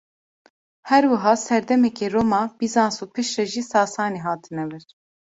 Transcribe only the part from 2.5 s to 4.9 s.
Bîzans û piştre jî sasanî hatine vir.